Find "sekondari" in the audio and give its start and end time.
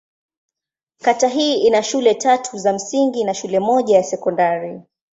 4.03-4.81